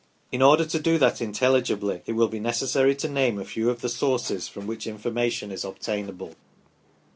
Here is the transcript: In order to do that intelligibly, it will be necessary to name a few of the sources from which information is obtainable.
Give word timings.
In 0.31 0.41
order 0.41 0.65
to 0.65 0.79
do 0.79 0.97
that 0.97 1.21
intelligibly, 1.21 2.01
it 2.07 2.13
will 2.13 2.27
be 2.27 2.39
necessary 2.39 2.95
to 2.95 3.07
name 3.07 3.37
a 3.37 3.45
few 3.45 3.69
of 3.69 3.81
the 3.81 3.87
sources 3.89 4.47
from 4.47 4.65
which 4.65 4.87
information 4.87 5.51
is 5.51 5.63
obtainable. 5.63 6.33